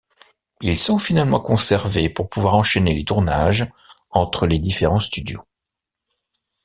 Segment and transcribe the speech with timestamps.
[0.63, 3.71] Ils sont finalement conservés pour pouvoir enchaîner les tournages
[4.09, 5.43] entre les différents studios.